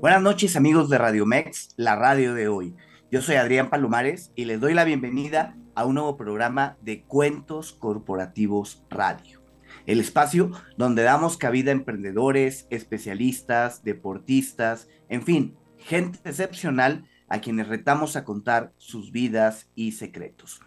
[0.00, 2.76] Buenas noches amigos de Radio Mex, la radio de hoy.
[3.10, 7.72] Yo soy Adrián Palomares y les doy la bienvenida a un nuevo programa de Cuentos
[7.72, 9.42] Corporativos Radio.
[9.86, 17.66] El espacio donde damos cabida a emprendedores, especialistas, deportistas, en fin, gente excepcional a quienes
[17.66, 20.60] retamos a contar sus vidas y secretos.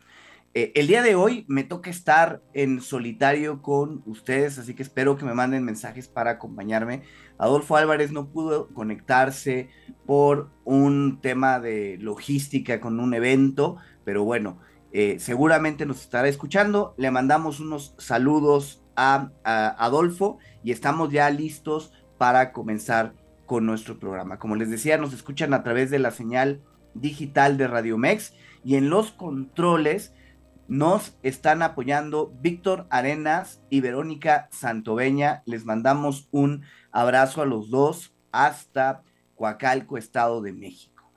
[0.53, 5.15] Eh, el día de hoy me toca estar en solitario con ustedes, así que espero
[5.15, 7.03] que me manden mensajes para acompañarme.
[7.37, 9.69] Adolfo Álvarez no pudo conectarse
[10.05, 14.59] por un tema de logística con un evento, pero bueno,
[14.91, 16.95] eh, seguramente nos estará escuchando.
[16.97, 23.13] Le mandamos unos saludos a, a Adolfo y estamos ya listos para comenzar
[23.45, 24.37] con nuestro programa.
[24.37, 26.61] Como les decía, nos escuchan a través de la señal
[26.93, 28.33] digital de Radio Mex
[28.65, 30.13] y en los controles
[30.71, 35.43] nos están apoyando Víctor Arenas y Verónica Santoveña.
[35.45, 36.61] Les mandamos un
[36.93, 39.03] abrazo a los dos hasta
[39.35, 41.11] Coacalco, Estado de México.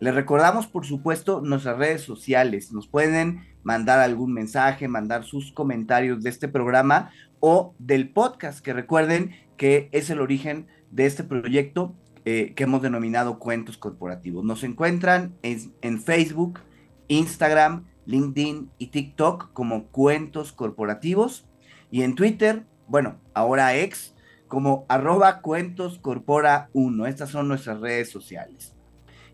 [0.00, 2.72] Les recordamos, por supuesto, nuestras redes sociales.
[2.72, 8.72] Nos pueden mandar algún mensaje, mandar sus comentarios de este programa o del podcast, que
[8.72, 14.44] recuerden que es el origen de este proyecto eh, que hemos denominado Cuentos Corporativos.
[14.44, 16.58] Nos encuentran en, en Facebook,
[17.06, 21.46] Instagram, LinkedIn y TikTok como Cuentos Corporativos
[21.90, 24.14] y en Twitter, bueno, ahora ex,
[24.48, 27.06] como arroba Cuentos Corpora 1.
[27.06, 28.74] Estas son nuestras redes sociales.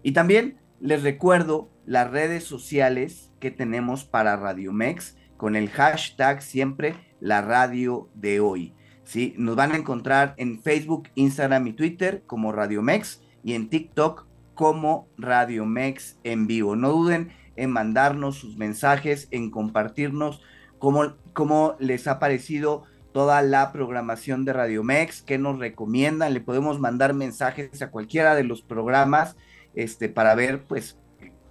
[0.03, 6.43] Y también les recuerdo las redes sociales que tenemos para Radio Mex con el hashtag
[6.43, 8.75] siempre la radio de hoy.
[9.05, 9.35] ¿sí?
[9.39, 14.27] Nos van a encontrar en Facebook, Instagram y Twitter como Radio Mex y en TikTok
[14.55, 16.75] como Radio Mex en vivo.
[16.75, 20.41] No duden en mandarnos sus mensajes, en compartirnos
[20.79, 26.41] cómo, cómo les ha parecido toda la programación de Radio Mex, qué nos recomiendan, le
[26.41, 29.37] podemos mandar mensajes a cualquiera de los programas
[29.75, 30.99] este, para ver pues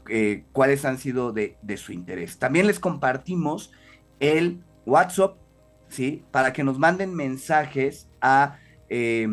[0.09, 2.37] eh, cuáles han sido de, su interés.
[2.37, 3.71] También les compartimos
[4.19, 5.37] el WhatsApp,
[5.87, 6.25] ¿sí?
[6.31, 8.57] Para que nos manden mensajes a
[8.89, 9.29] eh,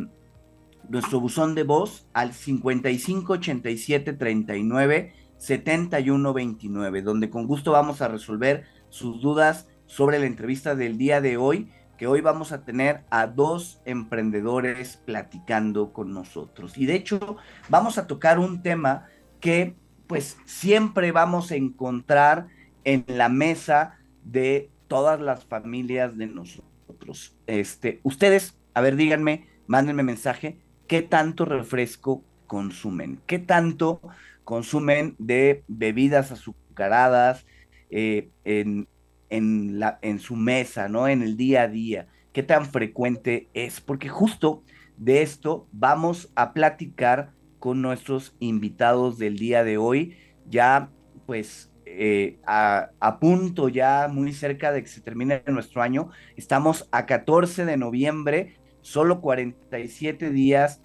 [0.89, 9.23] nuestro buzón de voz al 5587 39 7129, donde con gusto vamos a resolver sus
[9.23, 13.81] dudas sobre la entrevista del día de hoy, que hoy vamos a tener a dos
[13.87, 16.77] emprendedores platicando con nosotros.
[16.77, 19.07] Y de hecho, vamos a tocar un tema
[19.41, 22.49] que pues siempre vamos a encontrar
[22.85, 27.37] en la mesa de todas las familias de nosotros.
[27.47, 33.21] Este, ustedes, a ver, díganme, mándenme mensaje, ¿qué tanto refresco consumen?
[33.27, 34.01] ¿Qué tanto
[34.45, 37.47] consumen de bebidas azucaradas
[37.91, 38.89] eh, en,
[39.29, 41.09] en, la, en su mesa, ¿no?
[41.09, 42.09] En el día a día.
[42.33, 43.81] ¿Qué tan frecuente es?
[43.81, 44.63] Porque justo
[44.97, 50.17] de esto vamos a platicar con nuestros invitados del día de hoy,
[50.49, 50.91] ya
[51.27, 56.11] pues eh, a, a, punto, ya muy cerca de que se termine nuestro año.
[56.37, 60.83] Estamos a 14 de noviembre, solo 47 días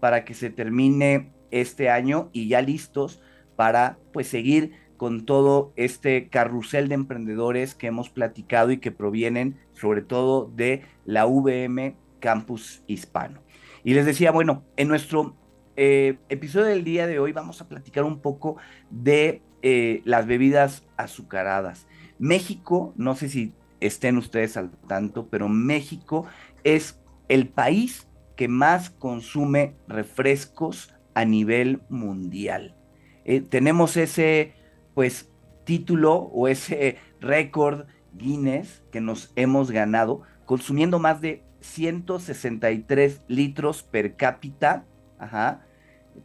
[0.00, 3.20] para que se termine este año y ya listos
[3.56, 9.56] para pues seguir con todo este carrusel de emprendedores que hemos platicado y que provienen
[9.72, 13.40] sobre todo de la VM Campus Hispano.
[13.84, 15.36] Y les decía, bueno, en nuestro
[15.76, 18.56] eh, episodio del día de hoy vamos a platicar un poco
[18.90, 21.86] de eh, las bebidas azucaradas.
[22.18, 26.26] México, no sé si estén ustedes al tanto, pero México
[26.64, 32.76] es el país que más consume refrescos a nivel mundial.
[33.24, 34.54] Eh, tenemos ese,
[34.94, 35.28] pues,
[35.64, 44.14] título o ese récord Guinness que nos hemos ganado, consumiendo más de 163 litros per
[44.14, 44.86] cápita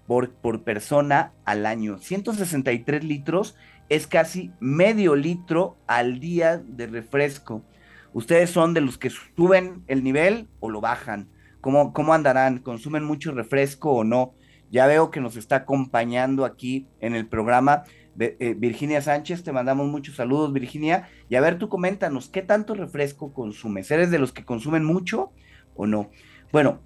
[0.06, 1.98] por, por persona al año.
[1.98, 3.56] 163 litros
[3.90, 7.64] es casi medio litro al día de refresco.
[8.14, 11.30] ¿Ustedes son de los que suben el nivel o lo bajan?
[11.62, 12.60] ¿Cómo, cómo andarán?
[12.60, 14.36] ¿Consumen mucho refresco o no?
[14.74, 17.84] Ya veo que nos está acompañando aquí en el programa
[18.20, 21.10] eh, Virginia Sánchez, te mandamos muchos saludos, Virginia.
[21.30, 23.92] Y a ver, tú coméntanos, ¿qué tanto refresco consumes?
[23.92, 25.32] ¿Eres de los que consumen mucho
[25.76, 26.10] o no?
[26.52, 26.82] Bueno,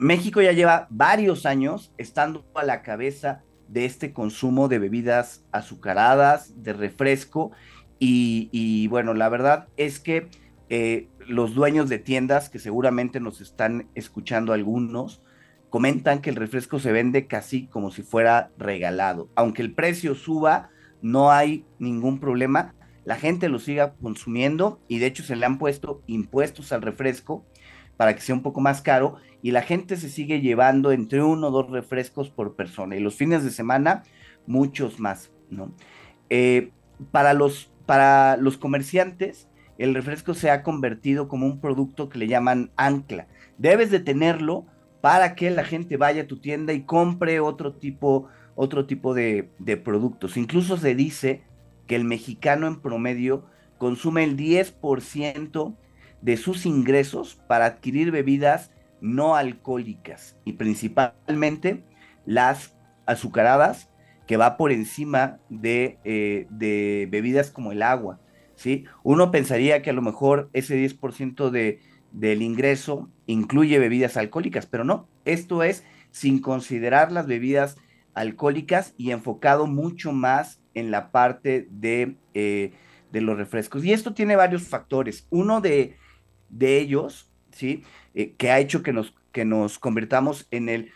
[0.00, 6.62] México ya lleva varios años estando a la cabeza de este consumo de bebidas azucaradas,
[6.62, 7.50] de refresco.
[7.98, 10.30] Y, bueno, la verdad es que
[10.70, 15.20] eh, los dueños de tiendas, que seguramente nos están escuchando algunos,
[15.74, 19.28] comentan que el refresco se vende casi como si fuera regalado.
[19.34, 20.70] Aunque el precio suba,
[21.02, 22.76] no hay ningún problema.
[23.04, 27.44] La gente lo siga consumiendo y de hecho se le han puesto impuestos al refresco
[27.96, 31.48] para que sea un poco más caro y la gente se sigue llevando entre uno
[31.48, 34.04] o dos refrescos por persona y los fines de semana
[34.46, 35.72] muchos más, ¿no?
[36.30, 36.70] Eh,
[37.10, 42.28] para, los, para los comerciantes el refresco se ha convertido como un producto que le
[42.28, 43.26] llaman ancla.
[43.58, 44.66] Debes de tenerlo
[45.04, 49.50] para que la gente vaya a tu tienda y compre otro tipo, otro tipo de,
[49.84, 50.38] productos.
[50.38, 51.42] Incluso se dice
[51.86, 53.44] que el mexicano en promedio
[53.76, 55.76] consume el 10%
[56.22, 58.72] de sus ingresos para adquirir bebidas
[59.02, 61.84] no alcohólicas y principalmente
[62.24, 62.74] las
[63.04, 63.90] azucaradas
[64.26, 68.20] que va por encima de, eh, de bebidas como el agua.
[68.54, 68.86] ¿sí?
[69.02, 71.80] Uno pensaría que a lo mejor ese 10% de,
[72.10, 77.76] del ingreso incluye bebidas alcohólicas, pero no, esto es sin considerar las bebidas
[78.14, 82.72] alcohólicas y enfocado mucho más en la parte de, eh,
[83.10, 83.84] de los refrescos.
[83.84, 85.26] Y esto tiene varios factores.
[85.30, 85.96] Uno de,
[86.48, 87.82] de ellos, ¿sí?
[88.14, 90.92] Eh, que ha hecho que nos, que nos convirtamos en el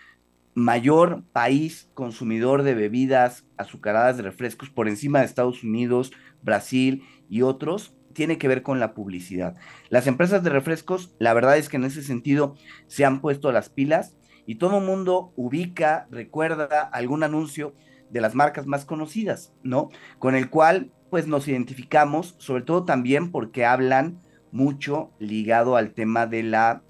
[0.55, 7.43] mayor país consumidor de bebidas azucaradas de refrescos por encima de Estados Unidos, Brasil y
[7.43, 9.55] otros, tiene que ver con la publicidad.
[9.91, 12.57] Las empresas de refrescos, la verdad es que en ese sentido
[12.89, 17.77] se han puesto las pilas y todo mundo ubica, recuerda algún anuncio
[18.11, 19.91] de las marcas más conocidas, ¿no?
[20.19, 24.19] Con el cual pues nos identificamos, sobre todo también porque hablan
[24.51, 26.83] mucho ligado al tema de la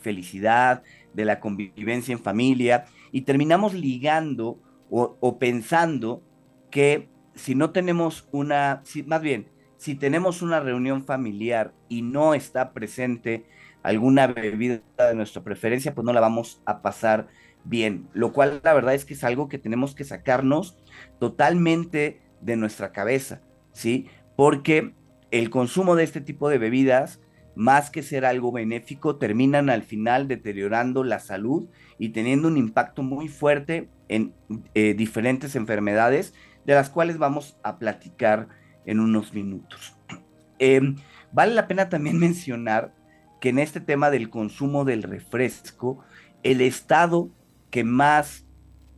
[0.00, 0.82] felicidad,
[1.12, 4.58] de la convivencia en familia, y terminamos ligando
[4.88, 6.22] o, pensando
[6.70, 9.50] que si no tenemos una, más bien,
[9.80, 13.46] si tenemos una reunión familiar y no está presente
[13.82, 17.28] alguna bebida de nuestra preferencia, pues no la vamos a pasar
[17.64, 18.06] bien.
[18.12, 20.76] Lo cual la verdad es que es algo que tenemos que sacarnos
[21.18, 23.40] totalmente de nuestra cabeza,
[23.72, 24.06] ¿sí?
[24.36, 24.92] Porque
[25.30, 27.18] el consumo de este tipo de bebidas,
[27.54, 33.02] más que ser algo benéfico, terminan al final deteriorando la salud y teniendo un impacto
[33.02, 34.34] muy fuerte en
[34.74, 36.34] eh, diferentes enfermedades
[36.66, 38.59] de las cuales vamos a platicar
[38.90, 39.96] en unos minutos.
[40.62, 40.96] Em,
[41.32, 42.92] vale la pena también mencionar
[43.40, 46.04] que en este tema del consumo del refresco,
[46.42, 47.30] el estado
[47.70, 48.44] que más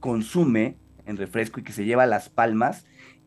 [0.01, 2.87] consume en refresco y que se lleva las palmas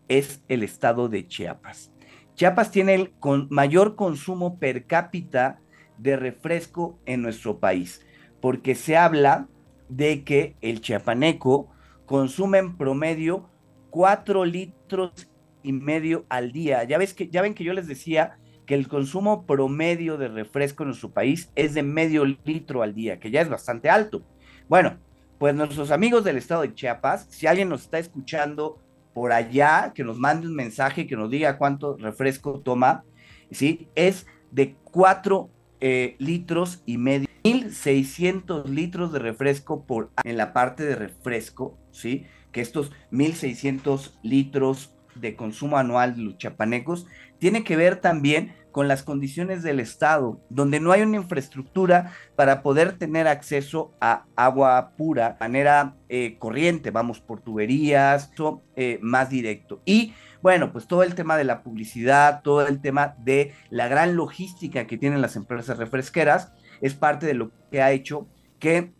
[0.09, 1.91] es el estado de Chiapas.
[2.33, 3.13] Chiapas tiene el
[3.49, 5.61] mayor consumo per cápita
[5.97, 8.05] de refresco en nuestro país,
[8.41, 9.47] porque se habla
[9.87, 11.69] de que el chiapaneco
[12.05, 13.49] consume en promedio
[13.91, 15.29] 4 litros
[15.65, 16.83] y medio al día.
[16.83, 20.83] Ya, ves que, ya ven que yo les decía que el consumo promedio de refresco
[20.83, 24.23] en nuestro país es de medio litro al día, que ya es bastante alto.
[24.67, 24.97] Bueno,
[25.37, 28.79] pues nuestros amigos del estado de Chiapas, si alguien nos está escuchando
[29.13, 33.03] por allá, que nos mande un mensaje, que nos diga cuánto refresco toma,
[33.51, 33.87] ¿sí?
[33.95, 40.83] Es de cuatro eh, litros y medio, 1600 litros de refresco por en la parte
[40.83, 42.25] de refresco, ¿sí?
[42.51, 47.07] Que estos 1600 litros de consumo anual de los chapanecos
[47.39, 52.61] tiene que ver también con las condiciones del Estado, donde no hay una infraestructura para
[52.61, 58.31] poder tener acceso a agua pura de manera eh, corriente, vamos por tuberías,
[58.75, 59.81] eh, más directo.
[59.85, 64.17] Y bueno, pues todo el tema de la publicidad, todo el tema de la gran
[64.17, 68.27] logística que tienen las empresas refresqueras, es parte de lo que ha hecho
[68.59, 68.93] que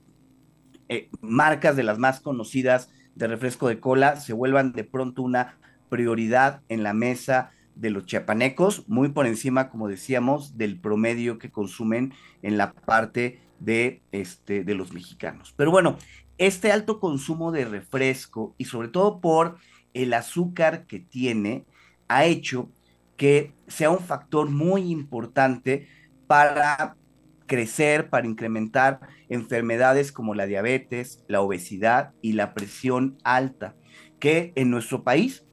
[0.87, 5.57] eh, marcas de las más conocidas de refresco de cola se vuelvan de pronto una
[5.89, 11.51] prioridad en la mesa de los chiapanecos, muy por encima, como decíamos, del promedio que
[11.51, 15.53] consumen en la parte de, este, de los mexicanos.
[15.57, 15.97] Pero bueno,
[16.37, 19.57] este alto consumo de refresco y sobre todo por
[19.93, 21.65] el azúcar que tiene,
[22.07, 22.69] ha hecho
[23.17, 25.87] que sea un factor muy importante
[26.27, 26.97] para
[27.45, 28.99] crecer, para incrementar
[29.29, 33.75] enfermedades como la diabetes, la obesidad y la presión alta,
[34.19, 35.44] que en nuestro país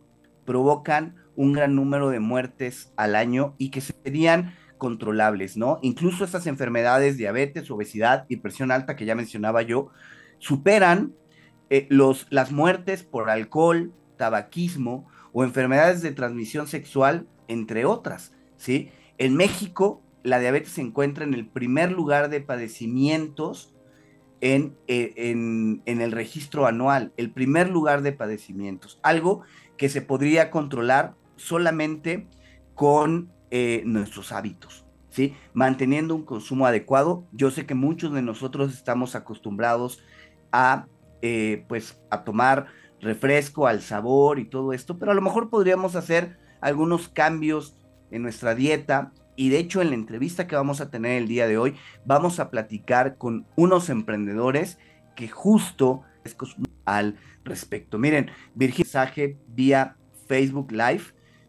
[0.45, 5.79] provocan un gran número de muertes al año y que serían controlables, ¿no?
[5.83, 9.91] Incluso estas enfermedades, diabetes, obesidad y presión alta que ya mencionaba yo,
[10.39, 11.15] superan
[11.71, 18.91] eh, los, las muertes por alcohol, tabaquismo o enfermedades de transmisión sexual, entre otras, ¿sí?
[19.19, 23.73] En México, la diabetes se encuentra en el primer lugar de padecimientos
[24.41, 29.43] en, eh, en, en, el registro anual, el primer lugar de padecimientos, algo
[29.83, 32.29] que se podría controlar solamente
[32.77, 35.35] con eh, nuestros hábitos, ¿sí?
[35.55, 37.27] Manteniendo un consumo adecuado.
[37.33, 40.01] Yo sé que muchos de nosotros estamos acostumbrados
[40.53, 40.87] a,
[41.21, 42.67] eh, pues, a tomar
[43.01, 47.75] refresco, al sabor y todo esto, pero a lo mejor podríamos hacer algunos cambios
[48.13, 49.11] en nuestra dieta.
[49.35, 51.75] Y de hecho, en la entrevista que vamos a tener el día de hoy,
[52.05, 54.79] vamos a platicar con unos emprendedores
[55.17, 56.03] que justo
[56.85, 57.99] al respecto.
[57.99, 59.97] Miren, Virginia mensaje vía
[60.27, 61.05] Facebook Live.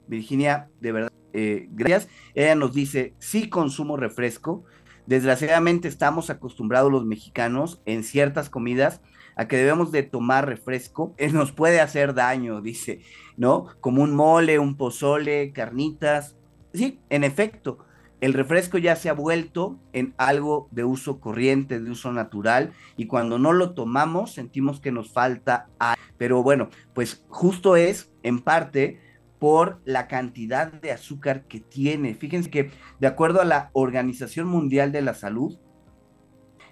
[0.07, 2.09] Virginia, de verdad, eh, gracias.
[2.35, 4.65] Ella nos dice, sí consumo refresco.
[5.05, 9.01] Desgraciadamente estamos acostumbrados los mexicanos en ciertas comidas
[9.35, 11.13] a que debemos de tomar refresco.
[11.17, 13.01] Él nos puede hacer daño, dice,
[13.35, 13.67] ¿no?
[13.81, 16.37] Como un mole, un pozole, carnitas.
[16.73, 17.79] Sí, en efecto,
[18.23, 23.07] el refresco ya se ha vuelto en algo de uso corriente, de uso natural, y
[23.07, 26.01] cuando no lo tomamos sentimos que nos falta algo.
[26.17, 29.01] Pero bueno, pues justo es en parte
[29.39, 32.15] por la cantidad de azúcar que tiene.
[32.15, 35.59] Fíjense que de acuerdo a la Organización Mundial de la Salud,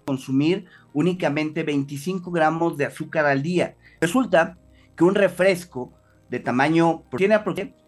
[0.05, 3.75] consumir únicamente 25 gramos de azúcar al día.
[4.00, 4.58] Resulta
[4.96, 5.91] que un refresco
[6.29, 7.80] de tamaño tiene aproximadamente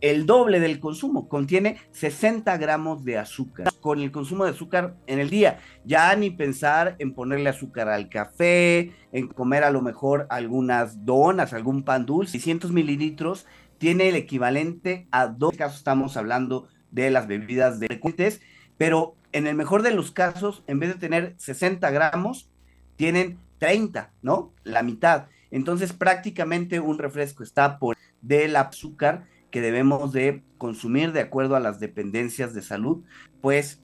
[0.00, 3.68] el doble del consumo, contiene 60 gramos de azúcar.
[3.80, 8.08] Con el consumo de azúcar en el día, ya ni pensar en ponerle azúcar al
[8.08, 13.46] café, en comer a lo mejor algunas donas, algún pan dulce, 600 mililitros
[13.78, 18.00] tiene el equivalente a dos casos, estamos hablando de las bebidas de
[18.78, 22.50] pero en el mejor de los casos, en vez de tener 60 gramos,
[22.96, 24.52] tienen 30, ¿no?
[24.64, 25.26] La mitad.
[25.50, 29.26] Entonces prácticamente un refresco está por del azúcar
[29.56, 33.04] que debemos de consumir de acuerdo a las dependencias de salud,
[33.40, 33.80] pues,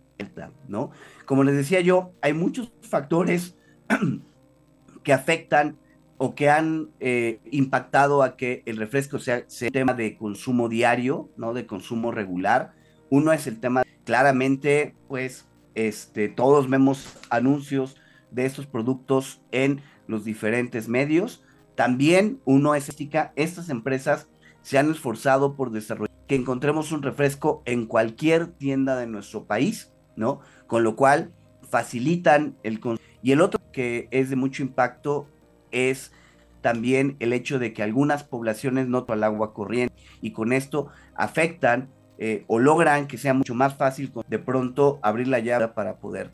[0.69, 0.91] ¿no?
[1.25, 3.57] Como les decía yo, hay muchos factores
[5.02, 5.79] que afectan
[6.19, 10.69] o que han eh, impactado a que el refresco sea, sea un tema de consumo
[10.69, 11.55] diario, ¿no?
[11.55, 12.75] De consumo regular.
[13.09, 17.97] Uno es el tema, claramente, pues, este, todos vemos anuncios
[18.31, 21.43] de estos productos en los diferentes medios.
[21.76, 22.91] También uno es
[23.37, 24.29] estas empresas
[24.62, 29.92] se han esforzado por desarrollar que encontremos un refresco en cualquier tienda de nuestro país,
[30.16, 30.40] ¿no?
[30.66, 31.33] Con lo cual
[31.69, 32.81] facilitan el
[33.23, 35.26] y el otro que es de mucho impacto
[35.71, 36.12] es
[36.61, 41.88] también el hecho de que algunas poblaciones no al agua corriente y con esto afectan
[42.19, 46.31] eh, o logran que sea mucho más fácil de pronto abrir la llave para poder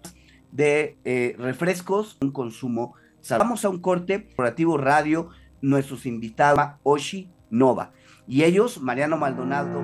[0.52, 2.94] de eh, refrescos un consumo
[3.30, 5.30] vamos a un corte corporativo radio
[5.61, 7.92] nuestros invitados Oshi Nova
[8.28, 9.82] y ellos, Mariano Maldonado.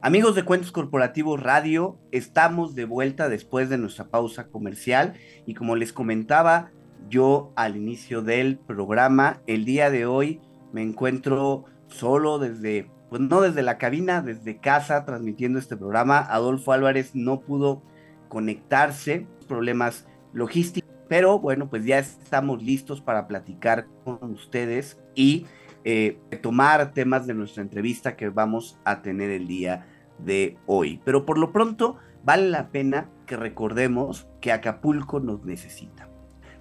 [0.00, 5.12] Amigos de Cuentos Corporativos Radio, estamos de vuelta después de nuestra pausa comercial
[5.44, 6.70] y como les comentaba
[7.10, 10.40] yo al inicio del programa, el día de hoy
[10.72, 16.20] me encuentro solo desde, pues no desde la cabina, desde casa transmitiendo este programa.
[16.20, 17.82] Adolfo Álvarez no pudo
[18.28, 25.46] conectarse, problemas logísticos, pero bueno, pues ya estamos listos para platicar con ustedes y
[25.84, 29.86] eh, tomar temas de nuestra entrevista que vamos a tener el día
[30.18, 31.00] de hoy.
[31.04, 36.08] Pero por lo pronto, vale la pena que recordemos que Acapulco nos necesita.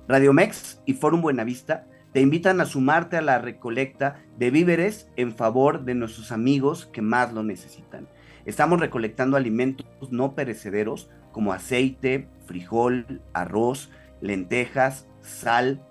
[0.07, 5.33] Radio Mex y Forum Buenavista te invitan a sumarte a la recolecta de víveres en
[5.33, 8.07] favor de nuestros amigos que más lo necesitan.
[8.45, 13.91] Estamos recolectando alimentos no perecederos como aceite, frijol, arroz,
[14.21, 15.85] lentejas, sal,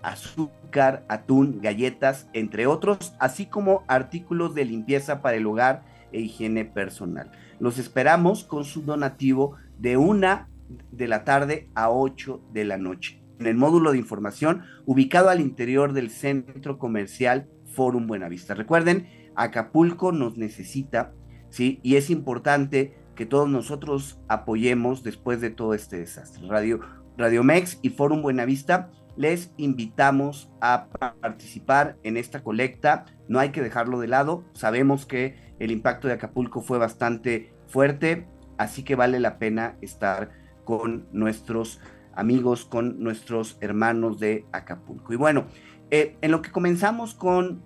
[0.00, 6.64] azúcar, atún, galletas, entre otros, así como artículos de limpieza para el hogar e higiene
[6.64, 7.32] personal.
[7.58, 10.48] Los esperamos con su donativo de una
[10.92, 13.20] de la tarde a 8 de la noche.
[13.40, 18.54] En el módulo de información ubicado al interior del centro comercial Forum Buenavista.
[18.54, 21.12] Recuerden, Acapulco nos necesita,
[21.48, 21.80] ¿sí?
[21.82, 26.48] Y es importante que todos nosotros apoyemos después de todo este desastre.
[26.48, 26.80] Radio,
[27.18, 30.86] Radio Mex y Forum Buenavista les invitamos a
[31.20, 33.04] participar en esta colecta.
[33.28, 34.44] No hay que dejarlo de lado.
[34.54, 40.30] Sabemos que el impacto de Acapulco fue bastante fuerte, así que vale la pena estar
[40.64, 41.78] con nuestros
[42.14, 45.12] amigos, con nuestros hermanos de Acapulco.
[45.12, 45.44] Y bueno,
[45.90, 47.62] eh, en lo que comenzamos con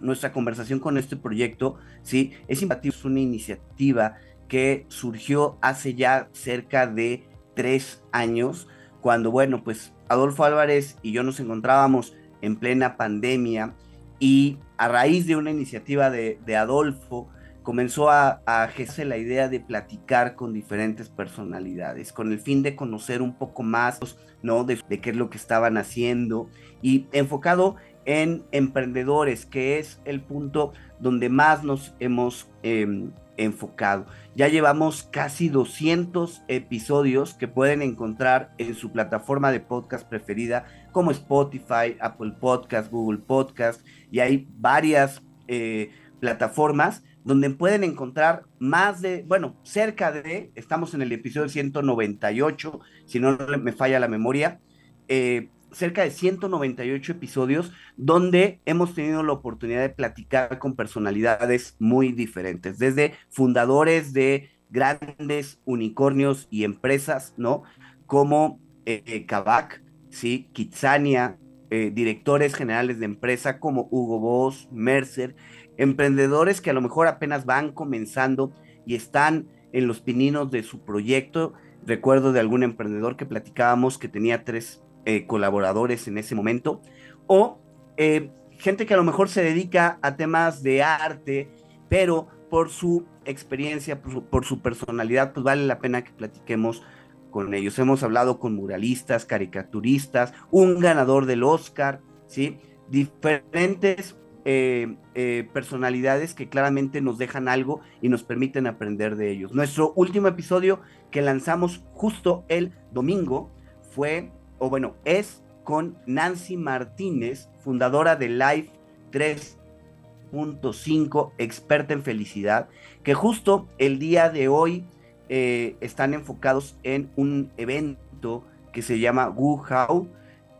[0.00, 2.32] nuestra conversación con este proyecto, ¿sí?
[2.48, 4.16] Es es una iniciativa
[4.52, 8.68] que surgió hace ya cerca de tres años,
[9.00, 13.72] cuando, bueno, pues Adolfo Álvarez y yo nos encontrábamos en plena pandemia
[14.18, 17.30] y a raíz de una iniciativa de, Adolfo,
[17.62, 18.68] comenzó a, a
[19.06, 24.00] la idea de platicar con diferentes personalidades, con el fin de conocer un poco más,
[24.42, 24.64] ¿no?
[24.64, 26.50] De, de, qué es lo que estaban haciendo
[26.82, 33.12] y enfocado en emprendedores, que es el punto donde más nos hemos em,
[33.42, 34.06] enfocado.
[34.34, 41.10] Ya llevamos casi 200 episodios que pueden encontrar en su plataforma de podcast preferida, como
[41.10, 49.24] Spotify, Apple Podcast, Google Podcast, y hay varias eh, plataformas donde pueden encontrar más de,
[49.26, 54.60] bueno, cerca de, estamos en el episodio 198, si no me falla la memoria,
[55.08, 62.12] eh, cerca de 198 episodios donde hemos tenido la oportunidad de platicar con personalidades muy
[62.12, 67.62] diferentes, desde fundadores de grandes unicornios y empresas, ¿no?
[68.06, 70.48] Como eh, Kavak, ¿sí?
[70.52, 71.38] Kitsania,
[71.70, 75.36] eh, directores generales de empresa como Hugo Boss, Mercer,
[75.78, 78.52] emprendedores que a lo mejor apenas van comenzando
[78.84, 81.54] y están en los pininos de su proyecto.
[81.86, 86.80] Recuerdo de algún emprendedor que platicábamos que tenía tres eh, colaboradores en ese momento,
[87.26, 87.58] o
[87.96, 91.50] eh, gente que a lo mejor se dedica a temas de arte,
[91.88, 96.84] pero por su experiencia, por su, personalidad, pues vale la pena que platiquemos
[97.30, 97.78] con ellos.
[97.80, 102.58] Hemos hablado con muralistas, caricaturistas, un ganador del Oscar, ¿sí?
[102.88, 109.52] Diferentes eh, personalidades que claramente nos dejan algo y nos permiten aprender de ellos.
[109.52, 110.80] Nuestro último episodio
[111.10, 113.50] que lanzamos justo el domingo
[113.90, 114.30] fue
[114.62, 118.70] o bueno, es con Nancy Martínez, fundadora de Life
[119.10, 122.68] 3.5, experta en felicidad,
[123.02, 124.84] que justo el día de hoy
[125.28, 130.06] eh, están enfocados en un evento que se llama Wu Hao,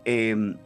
[0.04, 0.56] em,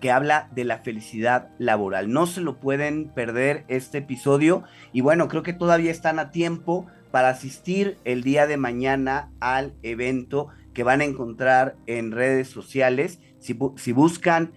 [0.00, 2.12] que habla de la felicidad laboral.
[2.12, 6.86] No se lo pueden perder este episodio y bueno, creo que todavía están a tiempo
[7.10, 13.18] para asistir el día de mañana al evento que van a encontrar en redes sociales.
[13.38, 13.54] Si,
[13.94, 14.52] buscan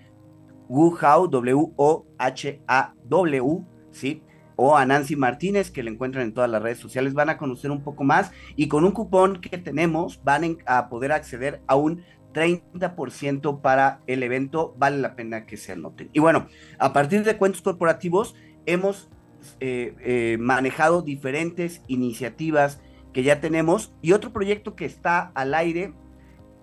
[0.67, 2.05] WuHow, W-O-H-A-W,
[3.91, 4.21] ¿sí?
[4.58, 7.71] O a Nancy Martínez, que la encuentran en todas las redes sociales, van a conocer
[7.71, 12.03] un poco más y con un cupón que tenemos van a poder acceder a un
[12.34, 16.10] 30% para el evento, vale la pena que se anoten.
[16.12, 16.47] Y bueno,
[16.79, 19.08] a partir de cuentos corporativos hemos
[19.62, 22.82] eh, eh, manejado diferentes iniciativas
[23.13, 25.93] que ya tenemos y otro proyecto que está al aire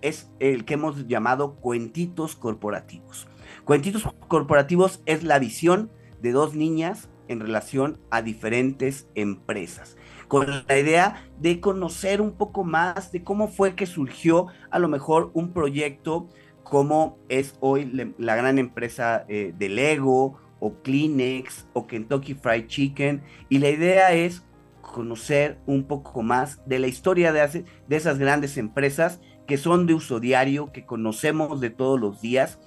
[0.02, 3.26] es el que hemos llamado cuentitos corporativos.
[3.64, 5.90] Cuentitos corporativos es la visión
[6.22, 9.96] de dos niñas en relación a diferentes empresas,
[10.28, 14.88] con la idea de conocer un poco más de cómo fue que surgió a lo
[14.88, 16.28] mejor un proyecto
[16.62, 23.22] como es hoy la gran empresa eh, de Lego o Kleenex o Kentucky Fried Chicken
[23.48, 24.42] y la idea es
[24.80, 29.94] conocer un poco más de la historia de, de esas grandes empresas que son de
[29.94, 32.58] uso diario, que conocemos de todos los días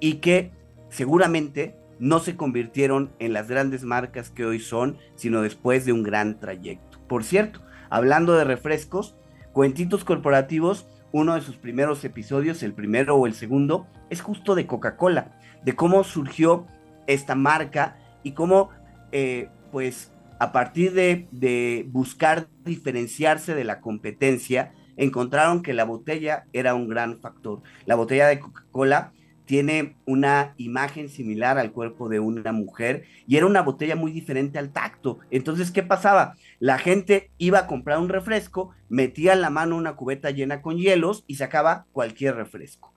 [0.00, 0.52] y que
[0.88, 6.02] seguramente no se convirtieron en las grandes marcas que hoy son, sino después de un
[6.02, 7.00] gran trayecto.
[7.08, 9.16] Por cierto, hablando de refrescos,
[9.52, 14.66] Cuentitos Corporativos, uno de sus primeros episodios, el primero o el segundo, es justo de
[14.66, 16.66] Coca-Cola, de cómo surgió
[17.06, 18.70] esta marca y cómo,
[19.10, 26.44] eh, pues, a partir de, de buscar diferenciarse de la competencia, encontraron que la botella
[26.52, 27.62] era un gran factor.
[27.86, 29.12] La botella de Coca-Cola
[29.46, 34.58] tiene una imagen similar al cuerpo de una mujer y era una botella muy diferente
[34.58, 35.20] al tacto.
[35.30, 36.34] Entonces, ¿qué pasaba?
[36.58, 40.76] La gente iba a comprar un refresco, metía en la mano una cubeta llena con
[40.76, 42.92] hielos y sacaba cualquier refresco,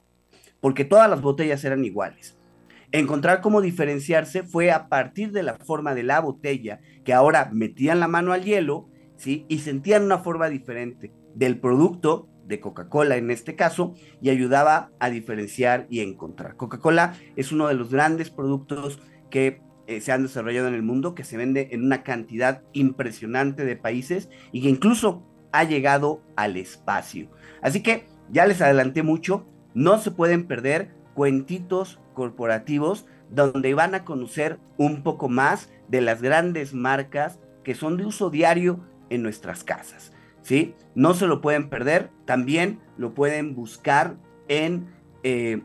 [0.59, 2.37] porque todas las botellas eran iguales.
[2.91, 8.01] Encontrar cómo diferenciarse fue a partir de la forma de la botella, que ahora metían
[8.01, 9.45] la mano al hielo, ¿sí?
[9.47, 15.09] Y sentían una forma diferente del producto de Coca-Cola en este caso y ayudaba a
[15.09, 16.55] diferenciar y encontrar.
[16.55, 21.15] Coca-Cola es uno de los grandes productos que eh, se han desarrollado en el mundo,
[21.15, 26.57] que se vende en una cantidad impresionante de países y que incluso ha llegado al
[26.57, 27.29] espacio.
[27.61, 34.03] Así que ya les adelanté mucho, no se pueden perder cuentitos corporativos donde van a
[34.03, 39.63] conocer un poco más de las grandes marcas que son de uso diario en nuestras
[39.63, 40.11] casas.
[40.95, 44.15] No se lo pueden perder, también lo pueden buscar
[44.47, 44.87] en,
[45.23, 45.61] eh,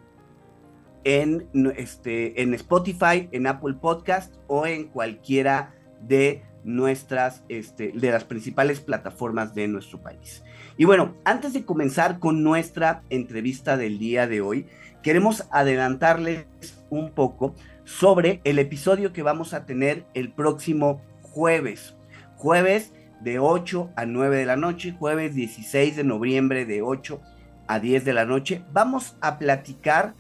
[1.05, 8.25] en, este, en Spotify, en Apple Podcast o en cualquiera de nuestras, este, de las
[8.25, 10.43] principales plataformas de nuestro país.
[10.77, 14.67] Y bueno, antes de comenzar con nuestra entrevista del día de hoy,
[15.03, 16.47] queremos adelantarles
[16.91, 21.97] un poco sobre el episodio que vamos a tener el próximo jueves.
[22.37, 27.21] Jueves de 8 a 9 de la noche, jueves 16 de noviembre de 8
[27.67, 28.65] a 10 de la noche.
[28.73, 30.15] Vamos a platicar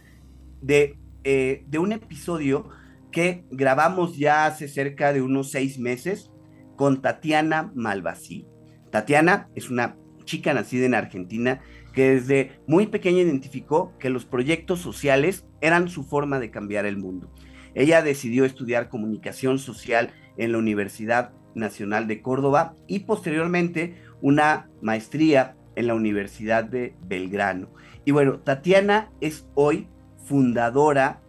[0.60, 2.68] de, eh, de un episodio
[3.12, 6.30] que grabamos ya hace cerca de unos seis meses
[6.76, 8.46] con Tatiana Malvasí.
[8.90, 11.60] Tatiana es una chica nacida en Argentina
[11.94, 16.98] que desde muy pequeña identificó que los proyectos sociales eran su forma de cambiar el
[16.98, 17.32] mundo.
[17.74, 25.56] Ella decidió estudiar comunicación social en la Universidad Nacional de Córdoba y posteriormente una maestría
[25.74, 27.68] en la Universidad de Belgrano.
[28.04, 29.88] Y bueno, Tatiana es hoy
[30.24, 31.20] fundadora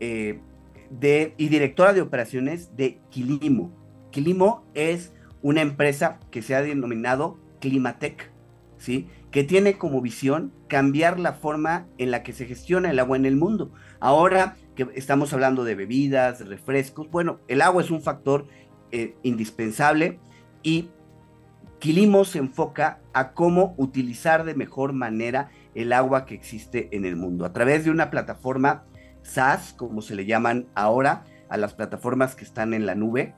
[0.00, 0.40] eh,
[0.90, 3.72] de, y directora de operaciones de Quilimo.
[4.10, 8.30] Quilimo es una empresa que se ha denominado Climatec,
[8.78, 9.08] ¿sí?
[9.30, 13.26] que tiene como visión cambiar la forma en la que se gestiona el agua en
[13.26, 13.72] el mundo.
[13.98, 18.46] Ahora que estamos hablando de bebidas, refrescos, bueno, el agua es un factor
[18.94, 20.20] eh, indispensable
[20.62, 20.88] y
[21.80, 27.16] Quilimo se enfoca a cómo utilizar de mejor manera el agua que existe en el
[27.16, 27.44] mundo.
[27.44, 28.84] A través de una plataforma
[29.22, 33.34] SaaS, como se le llaman ahora a las plataformas que están en la nube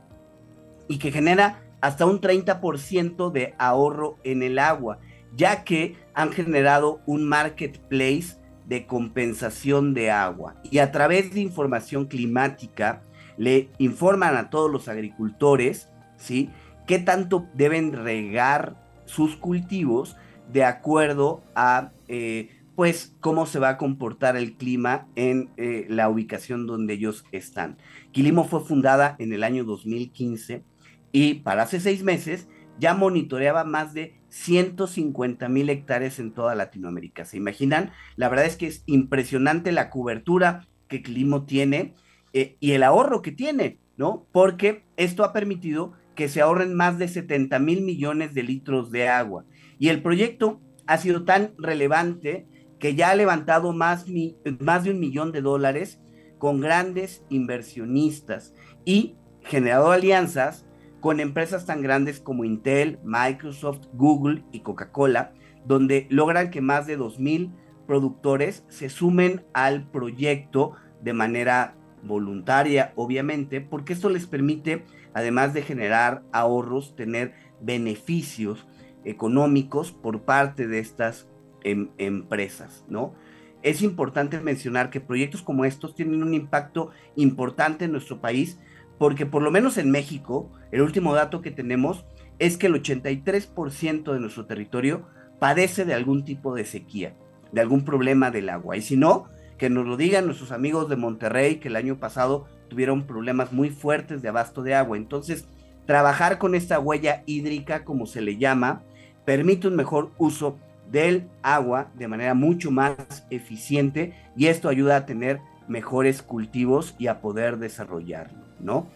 [0.89, 4.99] y que genera hasta un 30% de ahorro en el agua,
[5.35, 10.57] ya que han generado un marketplace de compensación de agua.
[10.63, 13.03] Y a través de información climática
[13.37, 16.51] le informan a todos los agricultores, ¿sí?
[16.87, 20.17] qué tanto deben regar sus cultivos
[20.53, 26.09] de acuerdo a eh, pues cómo se va a comportar el clima en eh, la
[26.09, 27.79] ubicación donde ellos están.
[28.13, 30.63] Quilimo fue fundada en el año 2015
[31.11, 37.25] y para hace seis meses ya monitoreaba más de 150 mil hectáreas en toda Latinoamérica.
[37.25, 37.93] ¿Se imaginan?
[38.17, 41.95] La verdad es que es impresionante la cobertura que Quilimo tiene
[42.39, 44.27] eh, y el ahorro que tiene, ¿no?
[44.31, 49.09] Porque esto ha permitido que se ahorren más de 70 mil millones de litros de
[49.09, 49.47] agua.
[49.79, 52.47] Y el proyecto ha sido tan relevante
[52.79, 55.99] que ya ha levantado más, de un millón de dólares
[56.37, 58.53] con grandes inversionistas
[58.85, 60.67] y generado alianzas
[61.01, 65.33] con empresas tan grandes como Intel, Microsoft, Google y Coca-Cola,
[65.65, 67.55] donde logran que más de 2.000
[67.87, 71.76] productores se sumen al proyecto de manera
[72.07, 74.85] voluntaria, obviamente, porque esto les permite
[75.17, 78.67] además de generar ahorros, tener beneficios
[79.07, 81.27] económicos por parte de estas
[81.65, 83.15] em, empresas, ¿no?
[83.63, 88.61] Es importante mencionar que proyectos como estos tienen un impacto importante en nuestro país,
[88.99, 92.05] porque por lo menos en México, el último dato que tenemos
[92.39, 95.07] es que el 83% de nuestro territorio
[95.39, 97.17] padece de algún tipo de sequía,
[97.53, 98.77] de algún problema del agua.
[98.77, 102.47] Y si no, que nos lo digan nuestros amigos de Monterrey, que el año pasado
[102.69, 104.97] tuvieron problemas muy fuertes de abasto de agua.
[104.97, 105.47] Entonces,
[105.87, 108.83] trabajar con esta huella hídrica, como se le llama,
[109.25, 110.59] permite un mejor uso
[110.91, 117.09] del agua de manera mucho más eficiente y esto ayuda a tener mejores cultivos y
[117.09, 118.87] a poder desarrollarlo, ¿no?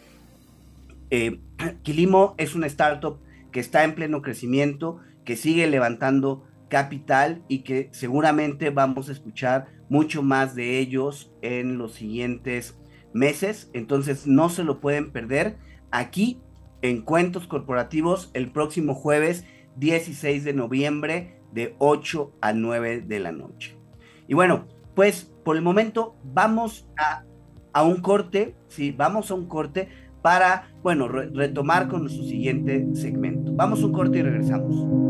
[1.10, 1.40] Eh,
[1.82, 3.18] Quilimo es una startup
[3.50, 9.66] que está en pleno crecimiento, que sigue levantando capital y que seguramente vamos a escuchar
[9.90, 12.78] mucho más de ellos en los siguientes
[13.12, 15.58] meses, entonces no se lo pueden perder
[15.90, 16.40] aquí
[16.80, 19.44] en Cuentos Corporativos el próximo jueves
[19.76, 23.76] 16 de noviembre de 8 a 9 de la noche.
[24.28, 27.24] Y bueno, pues por el momento vamos a,
[27.72, 29.88] a un corte, sí, vamos a un corte
[30.22, 33.52] para, bueno, retomar con nuestro siguiente segmento.
[33.54, 35.09] Vamos a un corte y regresamos.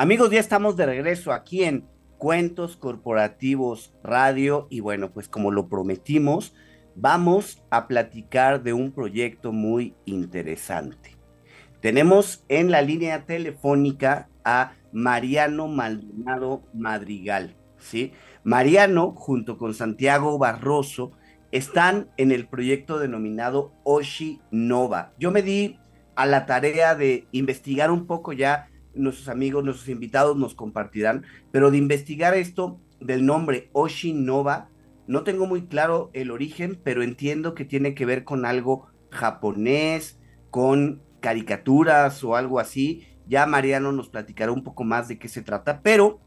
[0.00, 1.84] Amigos, ya estamos de regreso aquí en
[2.18, 6.54] Cuentos Corporativos Radio y bueno, pues como lo prometimos,
[6.94, 11.16] vamos a platicar de un proyecto muy interesante.
[11.80, 18.12] Tenemos en la línea telefónica a Mariano Maldonado Madrigal, ¿sí?
[18.44, 21.10] Mariano, junto con Santiago Barroso,
[21.50, 25.10] están en el proyecto denominado Oshi Nova.
[25.18, 25.76] Yo me di
[26.14, 28.67] a la tarea de investigar un poco ya,
[28.98, 34.68] nuestros amigos, nuestros invitados nos compartirán, pero de investigar esto del nombre Oshi Nova,
[35.06, 40.18] no tengo muy claro el origen, pero entiendo que tiene que ver con algo japonés,
[40.50, 43.06] con caricaturas o algo así.
[43.26, 46.20] Ya Mariano nos platicará un poco más de qué se trata, pero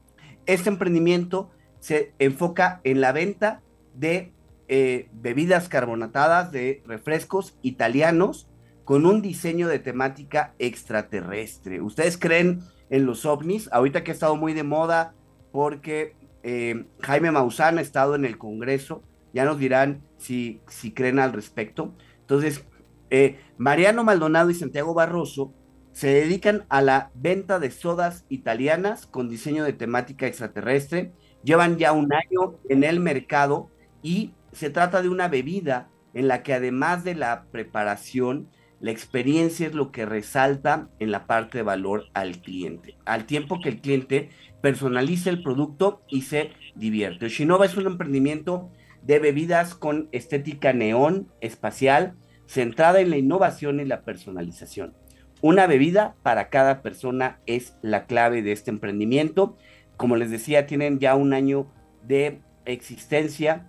[0.45, 3.61] este emprendimiento se enfoca en la venta
[3.93, 4.33] de
[4.67, 8.47] eh, bebidas carbonatadas, de refrescos italianos
[8.83, 11.81] con un diseño de temática extraterrestre.
[11.81, 13.69] ¿Ustedes creen en los ovnis?
[13.71, 15.13] Ahorita que ha estado muy de moda
[15.51, 21.19] porque eh, Jaime Maussan ha estado en el Congreso, ya nos dirán si, si creen
[21.19, 21.93] al respecto.
[22.21, 22.65] Entonces,
[23.09, 25.53] eh, Mariano Maldonado y Santiago Barroso
[25.91, 31.11] se dedican a la venta de sodas italianas con diseño de temática extraterrestre.
[31.43, 33.69] Llevan ya un año en el mercado
[34.01, 38.49] y se trata de una bebida en la que además de la preparación,
[38.81, 43.59] la experiencia es lo que resalta en la parte de valor al cliente, al tiempo
[43.61, 44.29] que el cliente
[44.61, 47.27] personaliza el producto y se divierte.
[47.27, 48.71] Oshinova es un emprendimiento
[49.03, 52.15] de bebidas con estética neón, espacial,
[52.47, 54.95] centrada en la innovación y la personalización.
[55.41, 59.57] Una bebida para cada persona es la clave de este emprendimiento.
[59.95, 61.67] Como les decía, tienen ya un año
[62.03, 63.67] de existencia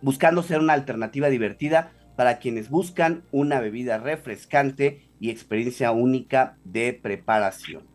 [0.00, 6.92] buscando ser una alternativa divertida para quienes buscan una bebida refrescante y experiencia única de
[6.92, 7.86] preparación.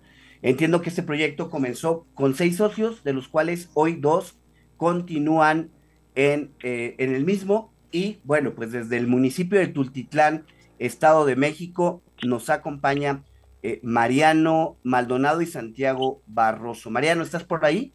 [0.41, 4.37] Entiendo que este proyecto comenzó con seis socios, de los cuales hoy dos
[4.77, 5.69] continúan
[6.15, 7.73] en, eh, en el mismo.
[7.91, 10.45] Y bueno, pues desde el municipio de Tultitlán,
[10.77, 13.23] Estado de México, nos acompaña
[13.61, 16.89] eh, Mariano Maldonado y Santiago Barroso.
[16.89, 17.93] Mariano, ¿estás por ahí?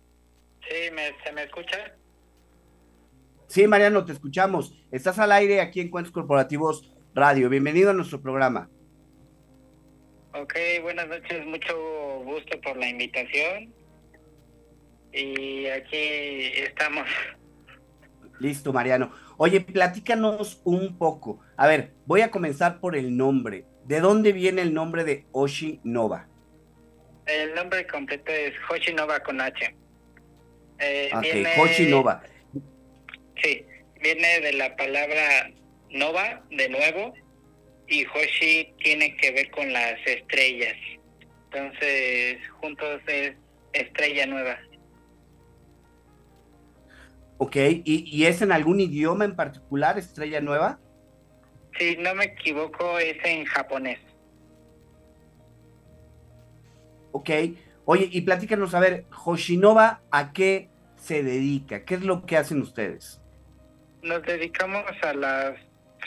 [0.69, 0.91] Sí,
[1.25, 1.95] ¿se me escucha?
[3.55, 4.75] Sí, Mariano, te escuchamos.
[4.91, 7.49] Estás al aire aquí en Cuentos Corporativos Radio.
[7.49, 8.69] Bienvenido a nuestro programa.
[10.33, 11.73] Ok, buenas noches, mucho
[12.25, 13.73] gusto por la invitación.
[15.13, 15.97] Y aquí
[16.65, 17.07] estamos.
[18.41, 19.13] Listo, Mariano.
[19.37, 21.39] Oye, platícanos un poco.
[21.57, 23.67] A ver, voy a comenzar por el nombre.
[23.85, 26.27] ¿De dónde viene el nombre de Oshi Nova?
[27.27, 29.77] El nombre completo es Hoshi Nova con H.
[30.81, 31.13] Eh,
[31.57, 32.21] Hoshi Nova.
[33.43, 33.65] Sí,
[34.01, 35.51] viene de la palabra
[35.91, 37.15] Nova, de nuevo,
[37.89, 40.77] y Hoshi tiene que ver con las estrellas.
[41.51, 43.35] Entonces, juntos es
[43.73, 44.59] estrella nueva.
[47.39, 50.79] Ok, ¿Y, ¿Y, es en algún idioma en particular, estrella nueva?
[51.79, 53.99] Si no me equivoco, es en japonés.
[57.13, 57.31] Ok,
[57.85, 61.85] oye, y platícanos, a ver, Hoshinova, ¿a qué se dedica?
[61.85, 63.21] ¿Qué es lo que hacen ustedes?
[64.05, 65.55] Nos dedicamos a las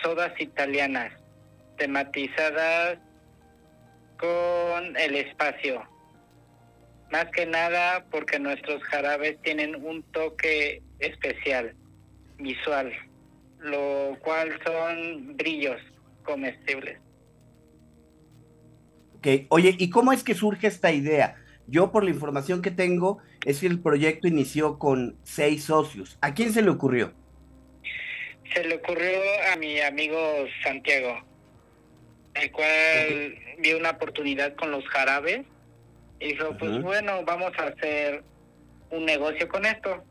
[0.04, 1.12] sodas italianas
[1.80, 3.00] tematizadas
[4.20, 5.82] con el espacio.
[7.12, 11.74] Más que nada porque nuestros jarabes tienen un toque especial,
[12.38, 12.94] visual,
[13.62, 15.82] lo cual son brillos
[16.24, 17.00] comestibles.
[19.16, 21.36] Ok, oye, ¿y cómo es que surge esta idea?
[21.66, 26.20] Yo por la información que tengo es que el proyecto inició con seis socios.
[26.22, 27.12] ¿A quién se le ocurrió?
[28.54, 29.20] Se le ocurrió
[29.52, 31.28] a mi amigo Santiago
[32.42, 35.46] el cual vio una oportunidad con los jarabes
[36.20, 38.24] y dijo, pues bueno, vamos a hacer
[38.90, 40.04] un negocio con esto.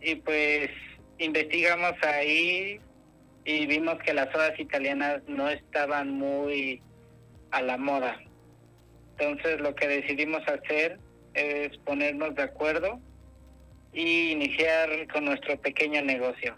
[0.00, 0.70] Y pues
[1.18, 2.80] investigamos ahí
[3.44, 6.82] y vimos que las sodas italianas no estaban muy
[7.50, 8.18] a la moda.
[9.18, 10.98] Entonces lo que decidimos hacer
[11.34, 13.00] es ponernos de acuerdo
[13.92, 16.56] y iniciar con nuestro pequeño negocio.